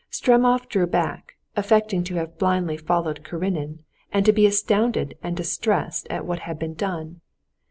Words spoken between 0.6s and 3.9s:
drew back, affecting to have blindly followed Karenin,